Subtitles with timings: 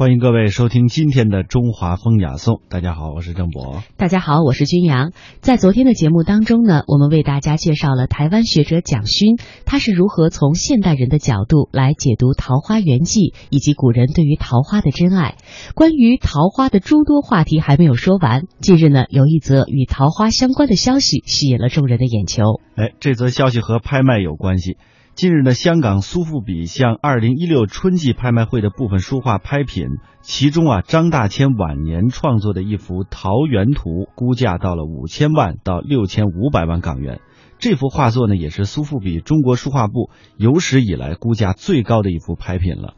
[0.00, 2.60] 欢迎各位收听今天的中华风雅颂。
[2.68, 3.82] 大家好，我是郑博。
[3.96, 5.10] 大家好，我是君阳。
[5.40, 15.34] 在昨天的节目当中呢，我们为大家介绍了台湾学者蒋勋，他是如何从现代人的角度来解读《桃花源记》，以及古人对于桃花的真爱。
[15.74, 18.42] 关于桃花的诸多话题还没有说完。
[18.60, 22.60] 近日呢，有一则与桃花相关的消息吸引了众人的眼球。
[22.76, 24.76] 哎，这则消息和拍卖有关系。
[25.18, 29.88] 近日呢，香港苏富比向二零一六春季拍卖会的部分书画拍品，
[30.20, 37.20] 其中啊，张大千晚年创作的一幅《桃源图》，估价到了五千万到六千五百万港元。
[37.58, 42.94] 这幅画作呢，也是苏富比中国书画部有史以来估价最高的一幅拍品了。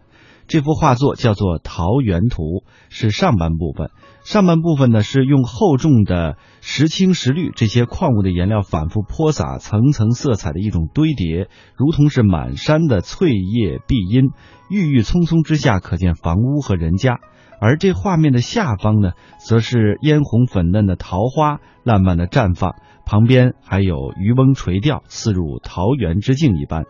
[0.47, 2.43] 这幅画作叫做《桃源图》，
[2.91, 3.89] 是上半部分。
[4.23, 14.31] 上半部分呢，是用厚重的石青、石绿这些矿物的颜料反复泼洒，层层色彩的一种堆叠，如同是满山的翠叶碧荫，
[14.69, 17.19] 郁郁葱葱之下可见房屋和人家。
[17.61, 19.13] 而这画面的下方呢，
[19.47, 26.85] 则是嫣红粉嫩的桃花烂漫的绽放，旁边还有渔翁垂钓，似入桃源之境一般。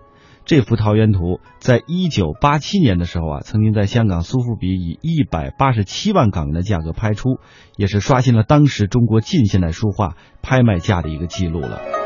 [0.45, 7.39] 这幅桃源图在一九八七年的时候啊，曾经在香港苏富比以一百八十七万港元的价格拍出，
[7.77, 12.00] 也是刷新了当时中国近现代书画拍卖价的一个记录了。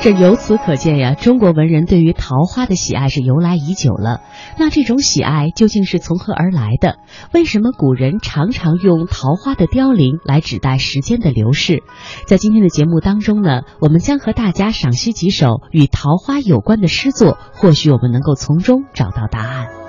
[0.00, 4.20] 这由此可见呀，中国文人对于桃花的喜爱是由来已久了。
[4.56, 6.98] 那这种喜爱究竟是从何而来的？
[7.34, 11.82] 为什么古人常常用桃花的凋零来指代时间的流逝？
[12.28, 19.87] 在今天的节目当中呢，我们将和大家赏析几首与桃花有关的诗作，或许我们能够从中找到答案。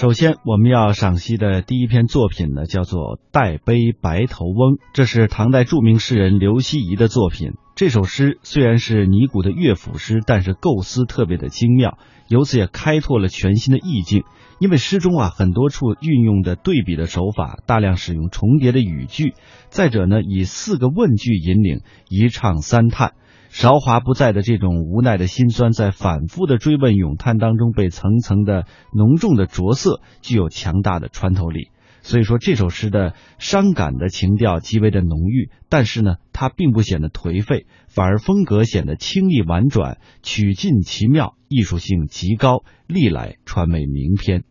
[0.00, 7.54] 首先，我们要赏析的第一篇作品呢，叫做《代悲白头翁》，这是唐代著名诗人刘希夷的作品。
[7.74, 14.22] 这首诗虽然是尼古的乐府诗，但是构思特别的精妙，由此也开拓了全新的意境。
[14.60, 19.34] 因为诗中啊，很多处运用的对比的手法，大量使用重叠的语句，
[19.68, 23.14] 再者呢，以四个问句引领，一唱三叹。
[23.58, 31.72] 韶华不再的这种无奈的心酸，在反复的追问咏叹当中，被层层的浓重的着色，具有强大的穿透力。
[32.00, 44.44] 所以说，这首诗的伤感的情调极为的浓郁，但是呢，它并不显得颓废，反而风格显得清丽婉转，曲尽奇妙，艺术性极高，历来传为名篇。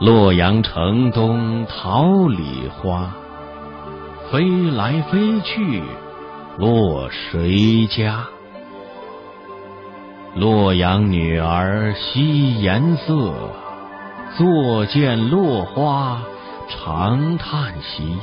[0.00, 3.10] 洛阳城东桃李花，
[4.30, 5.82] 飞来飞去
[6.56, 8.24] 落谁家？
[10.34, 13.30] 洛阳女儿惜颜色，
[14.38, 16.22] 坐见落花
[16.70, 18.16] 长叹息。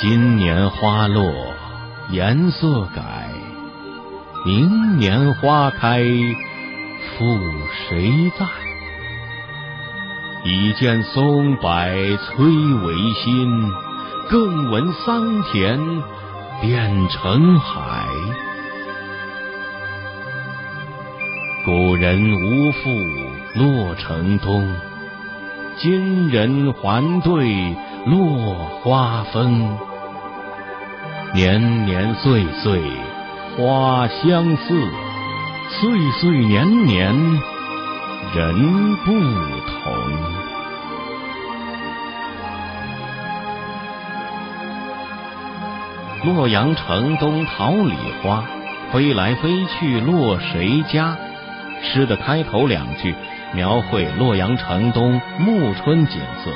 [0.00, 1.30] 今年花落
[2.08, 3.28] 颜色改，
[4.46, 6.02] 明年花开
[7.18, 7.26] 复
[7.90, 8.46] 谁在？
[10.48, 13.70] 已见松柏摧为新，
[14.30, 15.78] 更闻桑田
[16.62, 18.06] 变成海。
[21.66, 22.88] 古人无复
[23.56, 24.66] 洛城东，
[25.76, 27.76] 今人还对
[28.06, 29.76] 落花风。
[31.34, 32.80] 年年岁岁
[33.54, 34.80] 花相似，
[35.68, 37.14] 岁岁年年
[38.34, 40.37] 人不同。
[46.24, 48.44] 洛阳城东桃李花，
[48.90, 51.16] 飞来飞去落谁家？
[51.80, 53.14] 诗的开头两句
[53.54, 56.50] 描绘洛阳城东暮春景色。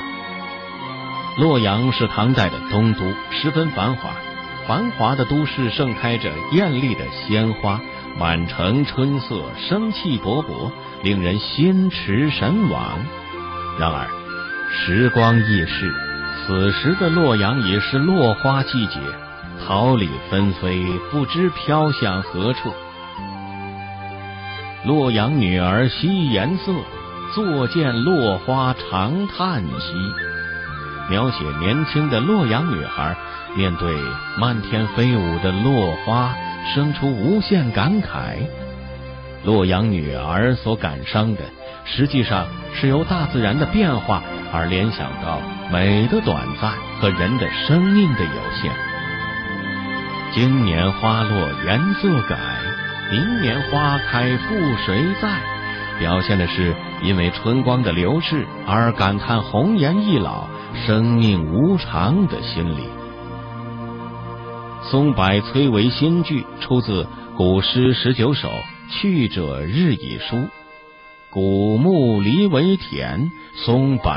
[1.37, 4.09] 洛阳是唐代的东都，十分繁华。
[4.67, 7.79] 繁华的都市盛开着艳丽的鲜花，
[8.19, 10.71] 满城春色，生气勃勃，
[11.03, 12.99] 令人心驰神往。
[13.79, 14.07] 然而，
[14.69, 15.93] 时光易逝，
[16.45, 18.99] 此时的洛阳已是落花季节。
[19.65, 22.73] 桃李纷飞，不知飘向何处。
[24.83, 26.73] 洛阳女儿惜颜色，
[27.33, 29.93] 坐见落花长叹息。
[31.09, 33.15] 描写年轻的洛阳女孩
[33.55, 33.95] 面对
[34.37, 36.33] 漫天飞舞的落花，
[36.73, 38.45] 生出无限感慨。
[39.45, 41.41] 洛阳女儿所感伤的，
[41.85, 44.21] 实际上是由大自然的变化
[44.51, 45.39] 而联想到
[45.71, 48.92] 美的短暂和人的生命的有限。
[50.33, 52.35] 今年花落颜色改，
[53.11, 55.39] 明年花开复谁在？
[55.99, 60.47] 表现的是因为春光的流逝而感叹红颜易老、
[60.87, 62.87] 生命无常的心理。
[64.81, 67.03] 松柏摧为新句，出自
[67.37, 68.49] 《古诗十九首·
[68.89, 70.35] 去者日已疏》。
[71.29, 74.11] 古木离为田，松柏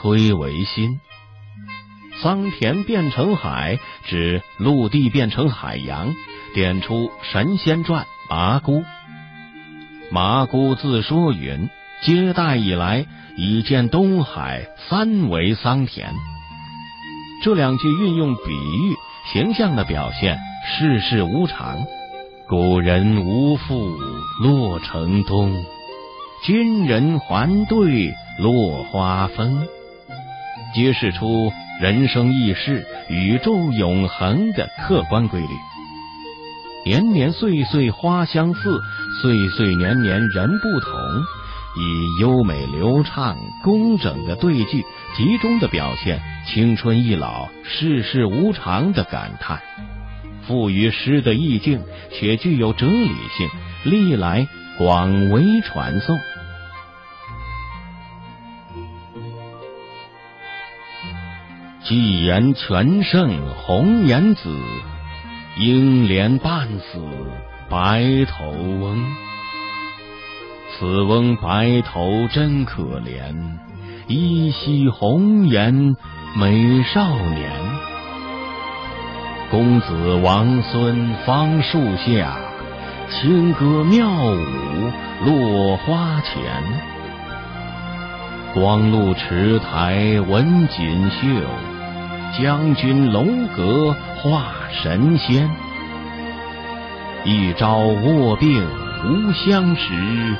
[0.00, 0.98] 摧为新。
[2.20, 6.14] 桑田变成海，指陆地变成海洋，
[6.54, 8.82] 点出神仙传麻姑。
[10.10, 11.68] 麻姑自说云
[12.02, 13.06] ：“接代以来，
[13.36, 16.12] 已见东海三为桑田。”
[17.44, 18.96] 这两句运用比喻，
[19.32, 21.78] 形象的表现世事无常。
[22.48, 23.96] 古人无复
[24.42, 25.54] 洛城东，
[26.42, 29.68] 今人还对落花风，
[30.74, 35.46] 揭示出人生易逝、宇宙永恒的客观规律。
[36.84, 38.80] 年年岁岁花相似，
[39.22, 40.92] 岁岁年年人不同。
[41.76, 44.84] 以优美流畅、工整的对句，
[45.16, 49.60] 集中的表现青春易老、世事无常的感叹，
[50.42, 51.80] 赋予诗的意境，
[52.10, 53.48] 且具有哲理性，
[53.84, 54.48] 历来
[54.78, 56.18] 广为传颂。
[61.88, 64.54] 既言全胜红颜子，
[65.56, 67.00] 英莲半死
[67.70, 69.02] 白头翁。
[70.70, 73.34] 此翁白头真可怜，
[74.06, 75.96] 依稀红颜
[76.36, 77.50] 美少年。
[79.50, 82.36] 公子王孙芳树下，
[83.08, 86.62] 清歌妙舞落花前。
[88.52, 91.26] 光禄池台文锦绣，
[92.36, 93.24] 将军楼
[93.56, 95.48] 阁画神仙。
[97.24, 98.66] 一朝卧病
[99.04, 100.36] 无相识。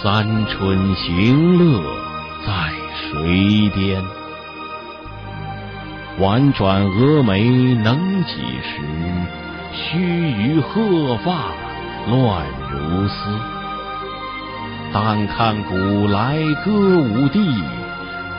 [0.00, 1.82] 三春行乐
[2.46, 2.52] 在
[2.94, 4.00] 水边，
[6.20, 8.80] 婉转蛾眉能几时？
[9.72, 11.50] 须臾鹤发
[12.08, 13.14] 乱如丝。
[14.92, 15.74] 但看古
[16.06, 16.70] 来歌
[17.00, 17.40] 舞地，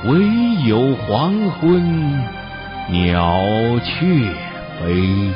[0.06, 2.24] 惟有黄昏
[2.92, 4.34] 鸟雀
[4.80, 5.32] 飞。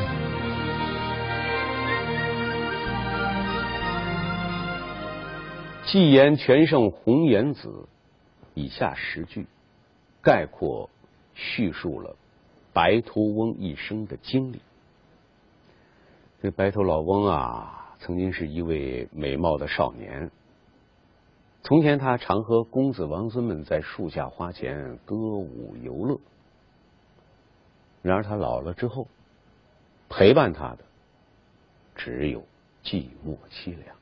[5.86, 7.88] 既言全胜红颜子，
[8.56, 9.46] 以下十句
[10.24, 10.90] 概括
[11.36, 12.16] 叙述了
[12.74, 14.60] 白头翁一生的经历。
[16.42, 20.32] 这白头老翁啊，曾经是一位美貌的少年。
[21.62, 26.20] 从前他常和公子王孙们在树下花前歌舞游乐。
[28.04, 29.08] 然而他老了之后，
[30.10, 30.80] 陪伴他的
[31.96, 32.44] 只有
[32.84, 33.96] 寂寞凄凉。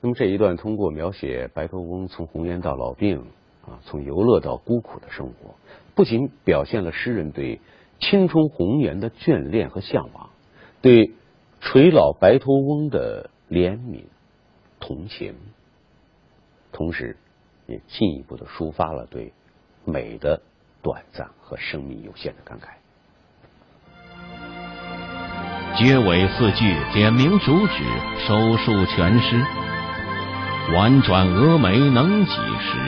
[0.00, 3.26] 那么这一段通过描写白头翁从红颜到老病
[3.66, 5.56] 啊，从游乐到孤苦的生活，
[5.94, 7.60] 不仅表现了诗人对
[7.98, 10.30] 青春红颜的眷恋和向往，
[10.80, 11.12] 对
[11.60, 14.04] 垂老白头翁的怜悯
[14.78, 15.34] 同情，
[16.72, 17.16] 同时
[17.66, 19.34] 也进一步的抒发了对
[19.84, 20.40] 美的
[20.82, 22.64] 短暂和生命有限的感慨。
[25.78, 27.84] 结尾四句点明主旨，
[28.26, 29.40] 收束全诗。
[30.74, 32.78] 婉转蛾眉能几时？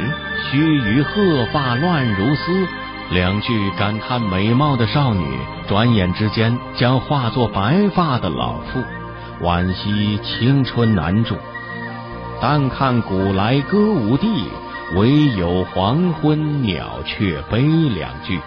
[0.51, 2.67] 须臾鹤发乱如丝。
[3.11, 5.25] 两句感叹美貌的少女，
[5.69, 8.83] 转眼之间将化作白发的老妇，
[9.45, 11.37] 惋惜青春难驻。
[12.41, 14.49] 但看古来歌舞地，
[14.95, 17.63] 唯有黄昏鸟雀悲。
[17.63, 18.41] 两句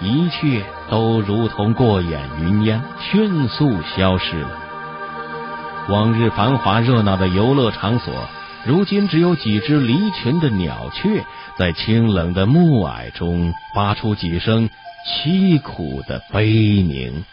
[0.00, 4.50] 一切都如同过眼云烟，迅速消失了。
[5.88, 8.14] 往日繁华热闹的游乐场所。
[8.64, 11.24] 如今只有几只离群的鸟雀，
[11.58, 14.70] 在清冷的暮霭中发出几声
[15.04, 16.44] 凄苦的悲
[16.84, 17.24] 鸣。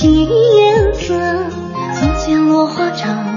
[0.00, 1.18] 新颜色，
[1.92, 3.27] 从前落花场。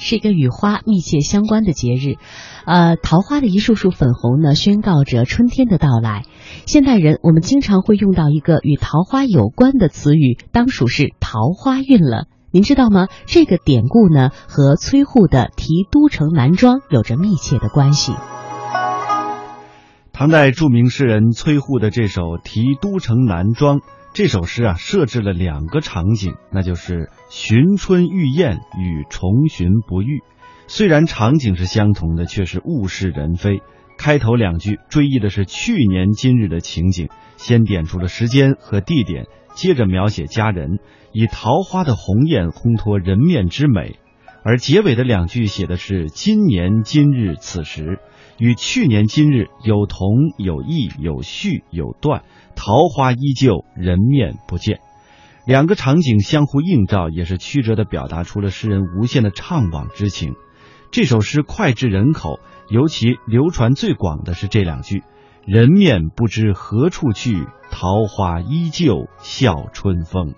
[0.00, 2.16] 是一个与花密切相关的节日，
[2.64, 6.24] 呃，桃花的一束束粉红呢，宣告着春天的到来。
[6.66, 12.26] 现代人我们经常会用到一个与桃花有关的词语，当属是桃花运了。
[12.50, 13.06] 您知道吗？
[13.26, 18.12] 这个典故呢，和崔护的题都城南庄有着密切的关系。
[20.12, 23.78] 唐代著名诗人崔护的这首《题都城南庄》
[24.12, 30.22] 这首诗啊，设置了两个场景，那就是寻春遇燕与重寻不遇。
[30.66, 33.62] 虽然场景是相同的，却是物是人非。
[33.96, 40.80] 开头两句追忆的是去年今日的情景，先点出了时间和地点，接着描写佳人。
[41.12, 43.96] 以桃花的红艳烘托人面之美，
[44.42, 48.00] 而结尾的两句写的是今年今日此时，
[48.40, 52.22] 与去年今日有同有异有续有断，
[52.56, 54.80] 桃花依旧人面不见，
[55.46, 60.32] 两个场景相互映照，也是曲折的表达出了诗人无限的怅惘之情。
[60.90, 65.04] 这首诗脍炙人口，尤其流传最广的是这两句：
[65.46, 70.32] 人面不知何处去，桃花依旧笑春风。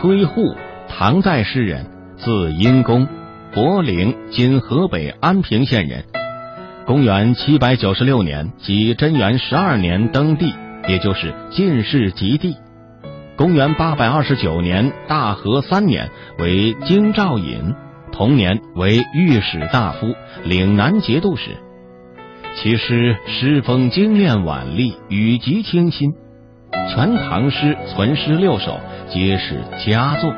[0.00, 0.56] 崔护，
[0.88, 3.06] 唐代诗人，字殷公，
[3.54, 6.04] 博陵（今河北安平县）人。
[6.86, 10.52] 公元七百九十六年，即贞元十二年登帝，
[10.86, 12.54] 也就是进士及第。
[13.36, 17.74] 公元八百二十九年，大和三年，为京兆尹，
[18.12, 20.14] 同年为御史大夫、
[20.44, 21.52] 岭南节度使。
[22.54, 26.12] 其诗诗风精炼婉丽，语极清新。
[26.90, 28.78] 全唐诗存诗六首。
[29.08, 30.34] 皆是佳作，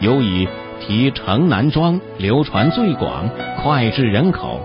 [0.00, 0.46] 尤以
[0.80, 4.60] 《题城南庄》流传最广，脍炙人口。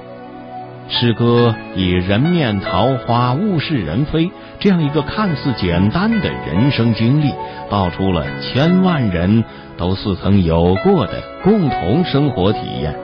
[0.90, 7.34] 诗歌以人面桃花、物是人非这样一个看似简单的人生经历，
[7.70, 9.44] 道出了千万人
[9.78, 12.96] 都似曾有过的共同生活体验，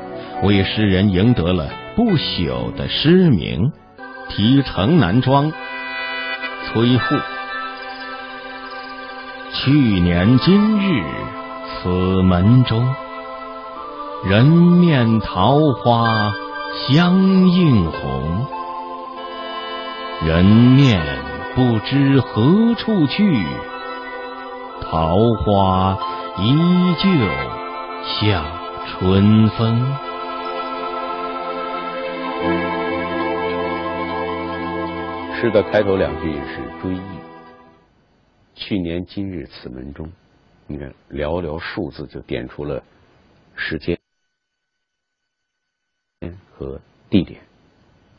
[0.43, 3.71] 为诗人赢得了不朽的诗名。
[4.31, 5.51] 《题城南庄》，
[6.71, 7.15] 崔护。
[9.51, 11.03] 去年今日
[11.81, 11.89] 此
[12.21, 12.87] 门中，
[14.25, 16.31] 人面桃花
[16.73, 18.45] 相映红。
[20.25, 21.01] 人面
[21.55, 23.45] 不知何处去，
[24.81, 25.97] 桃花
[26.37, 26.55] 依
[26.97, 27.09] 旧
[28.03, 28.43] 笑
[28.85, 29.95] 春风。
[35.39, 37.01] 诗的开头两句是追忆。
[38.55, 40.11] 去年今日此门中，
[40.67, 42.83] 你看寥寥数字就点出了
[43.55, 43.97] 时间
[46.55, 47.41] 和地点，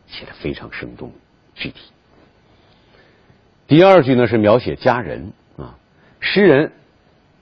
[0.06, 1.12] 写的非常生动
[1.54, 1.92] 具体。
[3.66, 5.78] 第二句呢是描写佳人啊，
[6.20, 6.72] 诗人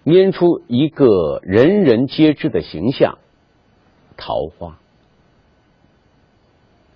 [0.05, 3.19] 拈出一个人人皆知的形象——
[4.17, 4.79] 桃花。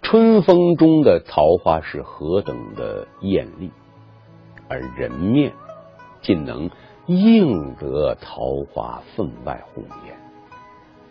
[0.03, 3.71] 春风中的桃花是何等的艳丽，
[4.69, 5.53] 而人面。
[6.21, 6.71] 竟能
[7.07, 10.17] 映得桃花分外红艳，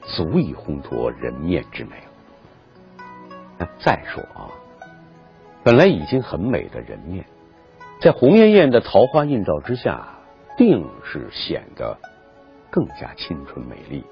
[0.03, 1.97] 足以烘托人面之美。
[3.79, 4.49] 再说啊，
[5.63, 7.25] 本来已经很美的人面，
[8.01, 10.07] 在红艳艳的桃花映照之下，
[10.57, 11.97] 定是显得
[12.69, 14.03] 更加青春美丽。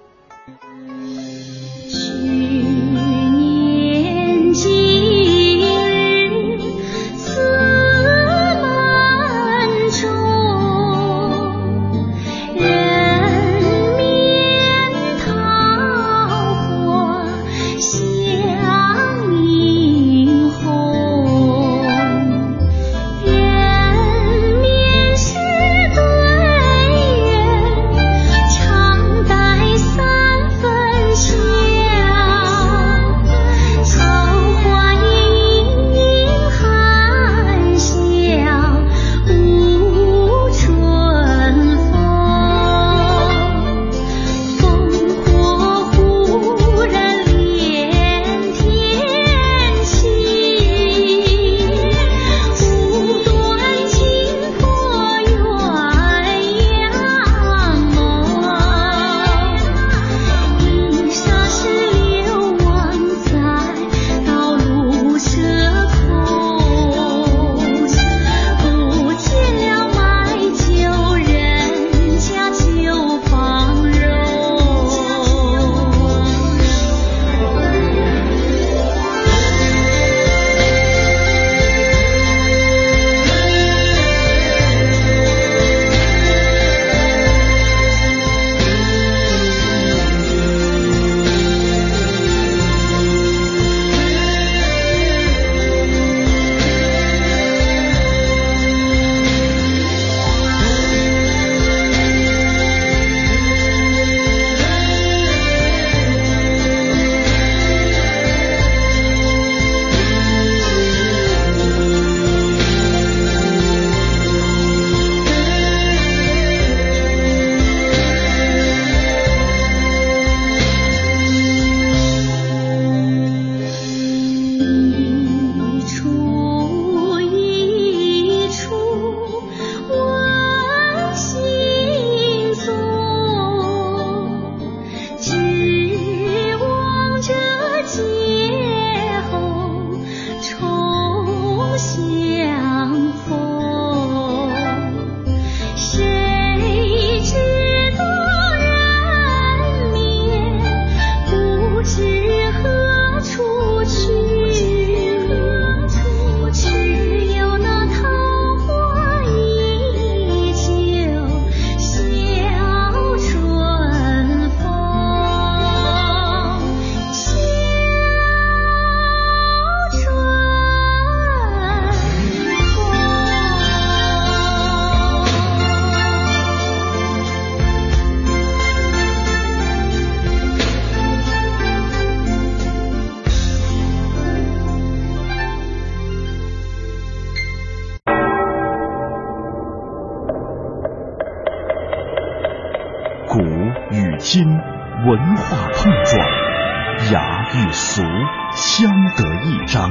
[198.79, 199.89] 相得益彰，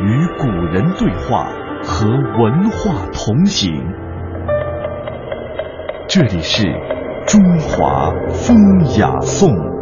[0.00, 1.46] 与古人对话，
[1.82, 3.70] 和文化同行。
[6.08, 6.72] 这里是
[7.26, 8.56] 中华风
[8.98, 9.75] 雅颂。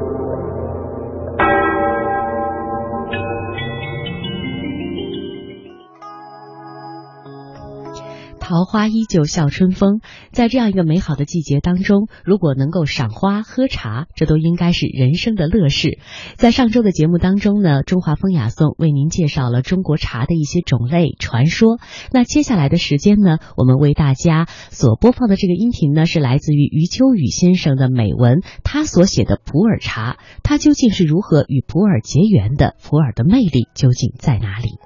[8.54, 15.98] 桃花依旧笑春风，在这样一个美好的季节当中，如果能够赏花喝茶，这都应该是人生的乐事。
[16.36, 21.80] 在上周的节目当中呢，中华风雅颂为您介绍了中国茶的一些种类传说。
[22.12, 32.76] 那接下来的时间呢，我们为大家所播放的这个音频呢，是来自于余秋雨先生的美文，他所写的普洱茶，它究竟是如何与普洱结缘的？
[32.84, 34.78] 普洱的魅力究竟在哪里？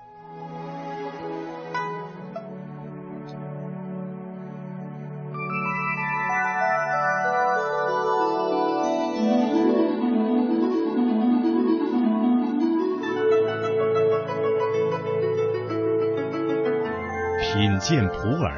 [17.78, 18.52] 见普洱，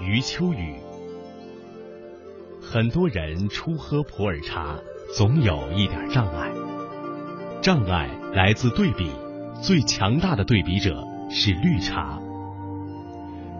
[0.00, 0.74] 余秋雨。
[2.60, 4.76] 很多人初喝普洱茶，
[5.16, 6.50] 总有一点障碍。
[7.62, 9.10] 障碍来自对比，
[9.62, 12.18] 最强大的对比者是绿茶。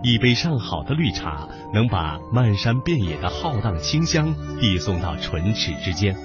[0.03, 6.17] 一杯上好的绿茶，能把漫山遍野的浩荡清香递送到唇齿之间，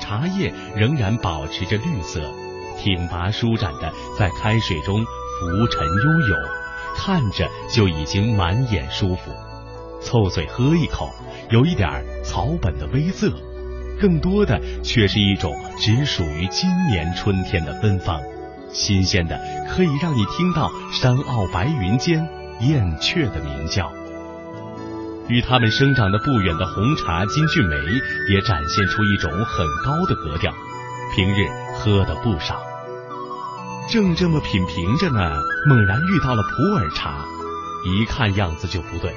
[0.00, 2.20] 茶叶仍然保持着绿色，
[2.78, 6.59] 挺拔舒展的在开水中浮沉悠悠。
[6.96, 9.32] 看着就已经满眼舒服，
[10.00, 11.10] 凑嘴喝一口，
[11.50, 13.32] 有一点草本的微涩，
[14.00, 18.20] 更多的却是一种只属于今年春天的芬芳，
[18.72, 22.28] 新鲜的可以让你听到山坳白云间
[22.60, 23.90] 燕雀的鸣叫。
[25.28, 27.76] 与它们生长的不远的红茶金骏眉
[28.28, 30.52] 也展现出一种很高的格调，
[31.14, 32.69] 平日喝的不少。
[33.90, 35.18] 正这么品评着呢，
[35.66, 37.24] 猛然遇到了普洱茶，
[37.84, 39.12] 一看样子就不对，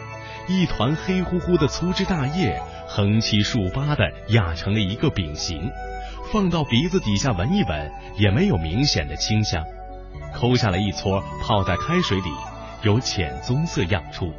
[0.47, 5.69] 一团黑乎乎的粗枝大叶，横七竖八的压成了一个饼形，
[6.31, 9.63] 放到鼻子底下闻一闻，也没有明显的清香。
[10.33, 12.31] 抠下来一撮，泡在开水里，
[12.81, 14.33] 有浅棕色漾出，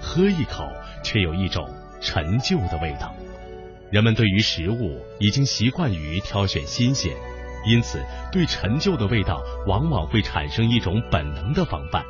[0.00, 0.66] 喝一口，
[1.02, 1.68] 却有一种
[2.00, 3.14] 陈旧的味道。
[3.90, 7.14] 人们对于食物已经习惯于挑选新鲜。
[7.66, 12.04] 因此，对陈旧的味道往往会产生一种本能的防范。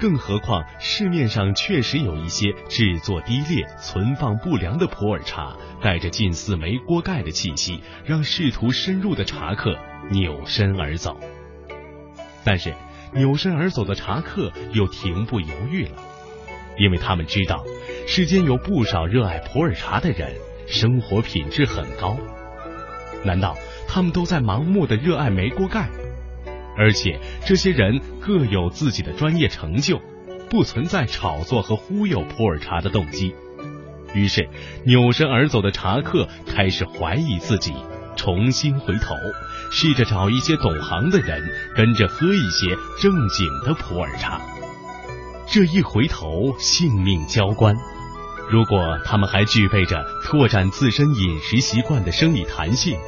[0.00, 9.78] 更何况，市面上确实有一些制作低劣、存放不良的普洱茶，带着近似煤锅盖的气息，让试图深入的茶客
[10.10, 11.16] 扭身而走。
[12.44, 12.74] 但是，
[13.12, 16.02] 扭身而走的茶客又停步犹豫了，
[16.76, 17.62] 因为他们知道，
[18.08, 20.32] 世间有不少热爱普洱茶的人，
[20.66, 22.18] 生活品质很高。
[23.24, 23.56] 难道？
[23.94, 25.88] 他们都在盲目的热爱煤锅盖，
[26.76, 30.00] 而且这些人各有自己的专业成就，
[30.50, 33.36] 不存在炒作和忽悠普洱茶的动机。
[34.12, 34.48] 于是，
[34.84, 37.72] 扭身而走的茶客开始怀疑自己，
[38.16, 39.14] 重新回头，
[39.70, 41.40] 试着找一些懂行的人，
[41.76, 44.40] 跟着喝一些正经的普洱茶。
[45.46, 47.76] 这一回头，性命交关。
[48.50, 52.98] 如果他们还具备着拓展自身饮食习惯的生理弹性。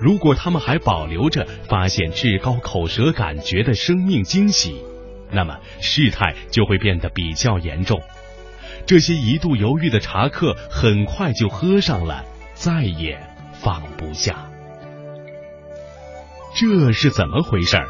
[0.00, 4.82] 如果他们还保留着发现至高口舌感觉的生命惊喜，
[5.30, 8.00] 那么事态就会变得比较严重。
[8.86, 13.18] 这些一度犹豫的茶客很快就喝上了，再也
[13.52, 14.50] 放不下。
[16.54, 17.86] 这是怎么回事儿？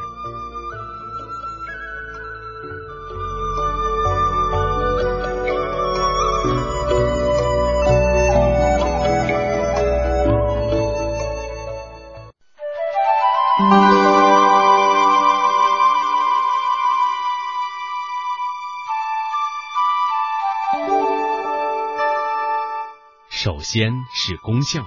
[23.76, 24.86] 先是功效，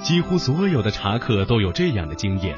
[0.00, 2.56] 几乎所有的茶客都有这样的经验：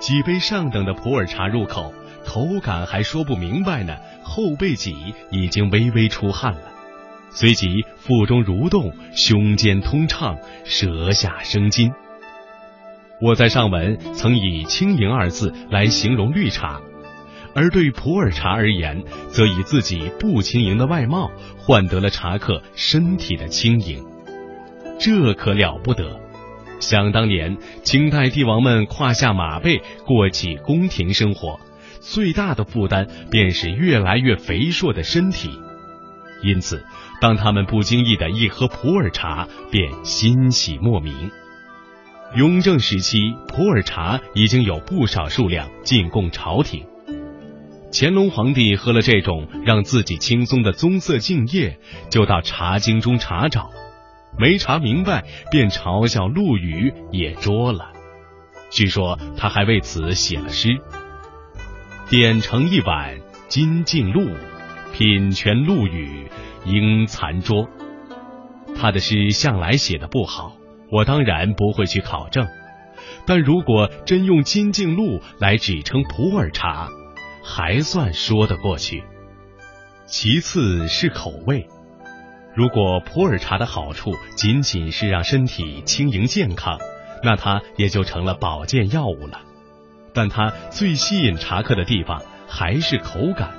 [0.00, 6.62] 几杯上等的普洱茶入口，口感还说不明白呢，后背脊已经微微出汗了，
[7.30, 11.92] 随即腹中蠕动，胸间通畅，舌下生津。
[13.20, 16.80] 我在上文曾以“轻盈”二字来形容绿茶，
[17.54, 24.04] 而对普洱茶而言，则以自己不轻盈的外貌换得了茶客身体的轻盈。
[24.98, 26.20] 这可了不得！
[26.80, 31.58] 想当年，清代帝王们胯下马背过起宫廷生活，
[32.00, 35.50] 最大的负担便是越来越肥硕的身体。
[36.42, 36.84] 因此，
[37.20, 41.30] 当他们不经意的一喝普洱茶，便欣喜莫名。
[42.34, 46.84] 雍正时期，普洱茶已经有不少数量进贡朝廷。
[47.90, 51.78] 乾隆皇帝喝了这种让自己轻松的棕色净液，
[52.10, 53.70] 就到茶经中查找，
[54.38, 57.92] 没查明白，便嘲笑陆羽也拙了。
[58.70, 60.78] 据说他还为此写了诗
[62.10, 63.18] ：“点成一碗
[63.48, 64.28] 金净露，
[64.92, 66.28] 品全陆羽
[66.64, 67.68] 应残拙。”
[68.78, 70.56] 他的诗向来写的不好，
[70.90, 72.46] 我当然不会去考证。
[73.24, 76.88] 但如果真用金镜露来指称普洱茶，
[77.42, 79.04] 还算说得过去。
[80.06, 81.68] 其次是口味，
[82.56, 86.78] 如果普洱茶的好处仅仅是让身体轻盈健康。
[87.24, 89.40] 那它也就成了保健药物了，
[90.12, 93.54] 但它最吸引茶客的地方还是口感。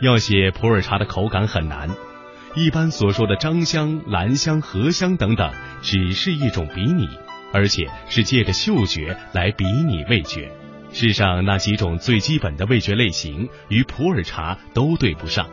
[0.00, 1.90] 要写普洱茶的口感很难，
[2.54, 7.08] 一般所说的樟香、兰香、荷香等等，只是一种比拟，
[7.52, 10.50] 而且是借着嗅觉来比拟味觉。
[10.92, 15.48] 世上那几种最基本的味觉类型与普洱茶都对不上，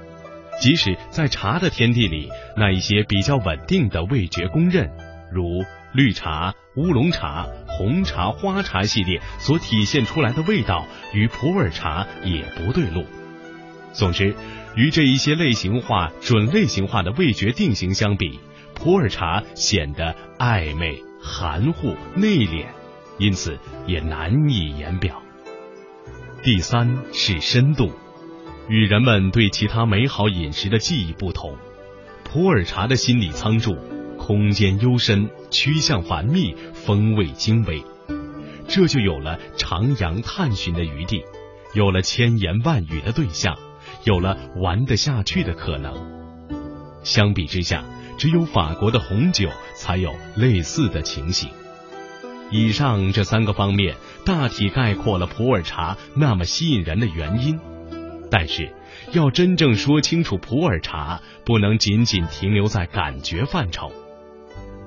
[0.59, 4.89] 即使在茶的天地里，那一些比较稳定的味觉公认，
[5.31, 5.63] 如。
[5.91, 13.07] 绿茶、乌龙茶、红茶、花茶系列所体现出来的味道与普洱茶也不对路。
[13.91, 14.35] 总之，
[14.75, 18.39] 与这一些类型化、准类型化的味觉定型相比，
[18.75, 22.67] 普洱茶显得暧昧、含糊、内敛，
[23.17, 25.23] 因此也难以言表。
[26.43, 27.91] 第三是深度，
[28.69, 31.57] 与人们对其他美好饮食的记忆不同，
[32.23, 33.75] 普洱茶的心理仓贮。
[34.17, 37.83] 空间幽深，趋向繁密，风味精微，
[38.67, 41.23] 这就有了徜徉探寻的余地，
[41.73, 43.57] 有了千言万语的对象，
[44.03, 45.95] 有了玩得下去的可能。
[47.01, 47.83] 相比之下，
[48.19, 51.49] 只有法国的红酒才有类似的情形。
[52.51, 57.59] 以上这三个方面大体概括了普洱茶那么吸引人的原因，
[58.31, 58.71] 但是
[59.11, 63.91] 要真正说清楚普洱茶，不能仅仅停留在感觉范畴。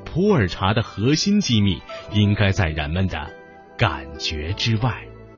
[0.04, 1.80] 普洱茶的核心机密，
[2.12, 3.30] 应该在人们的
[3.76, 5.06] 感觉之外。